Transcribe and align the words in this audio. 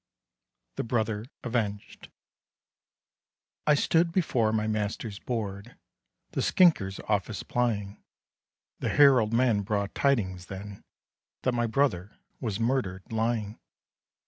THE 0.77 0.83
BROTHER 0.83 1.25
AVENGED 1.43 2.09
I 3.67 3.75
stood 3.75 4.11
before 4.11 4.51
my 4.51 4.65
master's 4.65 5.19
board, 5.19 5.77
The 6.31 6.41
skinker's 6.41 6.99
office 7.01 7.43
plying; 7.43 8.01
The 8.79 8.89
herald 8.89 9.31
men 9.31 9.61
brought 9.61 9.93
tidings 9.93 10.47
then 10.47 10.83
That 11.43 11.53
my 11.53 11.67
brother 11.67 12.17
was 12.39 12.59
murdered 12.59 13.11
lying. 13.11 13.59